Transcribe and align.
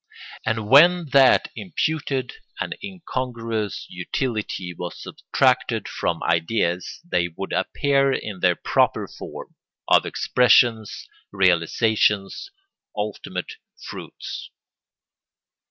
And 0.47 0.67
when 0.67 1.09
that 1.09 1.51
imputed 1.55 2.33
and 2.59 2.75
incongruous 2.83 3.85
utility 3.87 4.73
was 4.73 4.99
subtracted 5.03 5.87
from 5.87 6.23
ideas 6.23 7.01
they 7.07 7.27
would 7.27 7.53
appear 7.53 8.11
in 8.11 8.39
their 8.39 8.55
proper 8.55 9.07
form 9.07 9.53
of 9.87 10.07
expressions, 10.07 11.07
realisations, 11.31 12.49
ultimate 12.97 13.57
fruits. 13.79 14.49